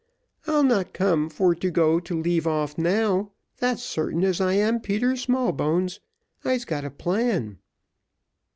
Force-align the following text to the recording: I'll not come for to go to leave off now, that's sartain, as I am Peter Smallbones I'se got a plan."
I'll 0.47 0.63
not 0.63 0.93
come 0.93 1.29
for 1.29 1.53
to 1.53 1.69
go 1.69 1.99
to 1.99 2.19
leave 2.19 2.47
off 2.47 2.75
now, 2.75 3.33
that's 3.59 3.83
sartain, 3.83 4.23
as 4.23 4.41
I 4.41 4.53
am 4.53 4.79
Peter 4.79 5.15
Smallbones 5.15 5.99
I'se 6.43 6.65
got 6.65 6.83
a 6.83 6.89
plan." 6.89 7.59